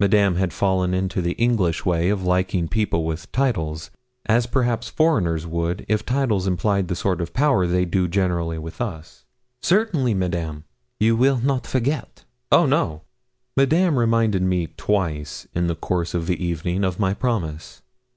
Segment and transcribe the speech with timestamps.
[0.00, 3.92] Madame had fallen into the English way of liking people with titles,
[4.26, 8.80] as perhaps foreigners would if titles implied the sort of power they do generally with
[8.80, 9.24] us.
[9.62, 10.64] 'Certainly, Madame.'
[10.98, 13.02] 'You will not forget?' 'Oh no.'
[13.56, 17.82] Madame reminded me twice, in the course of the evening, of my promise.